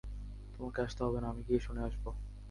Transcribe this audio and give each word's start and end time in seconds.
তোমাকে 0.53 0.79
আসতে 0.81 1.01
হবে 1.03 1.19
না, 1.21 1.27
আমি 1.29 1.41
গিয়ে 1.47 1.59
শুনে 1.59 1.81
আসব। 1.87 2.03